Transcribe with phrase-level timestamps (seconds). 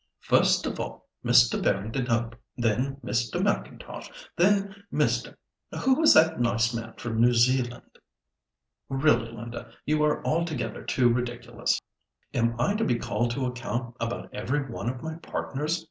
[0.21, 1.61] First of all Mr.
[1.63, 3.39] Barrington Hope, then Mr.
[3.39, 7.99] M'Intosh, then Mr.—who was that nice man from New Zealand?"
[8.89, 11.79] "Really Linda, you are altogether too ridiculous.
[12.33, 15.79] Am I to be called to account about every one of my partners?